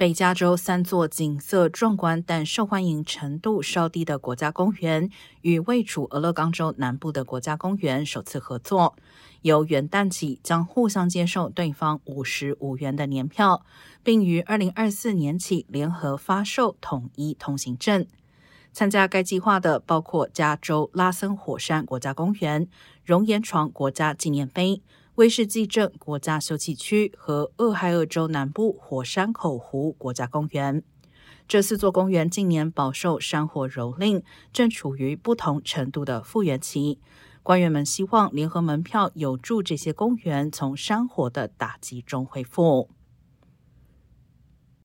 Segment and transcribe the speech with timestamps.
[0.00, 5.10] 北加州三座景色壮观但受欢迎程度稍低的国家公园，
[5.42, 8.96] 与位处俄勒冈州南部的国家公园首次合作，
[9.42, 13.62] 由元旦起将互相接受对方五十五元的年票，
[14.02, 18.06] 并于二零二四年起联合发售统一通行证。
[18.72, 22.66] 参加该计划的包括加州拉森火山国家公园、
[23.04, 24.80] 熔岩床国家纪念碑。
[25.20, 30.82] 威士忌镇国家休憩区和俄亥俄州南部火山口湖国家公园，
[31.46, 36.98] 这四座公园近年饱受山火蹂躏，正处于不同程度的复原期。
[37.42, 42.88] 官员们希望联合门票有助这些公园从山火的打击中恢复。